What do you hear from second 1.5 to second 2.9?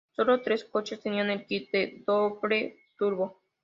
de doble